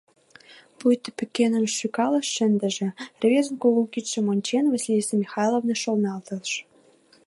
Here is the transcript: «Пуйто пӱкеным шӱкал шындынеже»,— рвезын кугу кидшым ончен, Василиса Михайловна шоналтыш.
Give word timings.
«Пуйто 0.77 1.09
пӱкеным 1.17 1.65
шӱкал 1.75 2.13
шындынеже»,— 2.35 2.89
рвезын 3.21 3.55
кугу 3.61 3.81
кидшым 3.93 4.25
ончен, 4.33 4.65
Василиса 4.73 5.15
Михайловна 5.23 5.75
шоналтыш. 5.83 6.49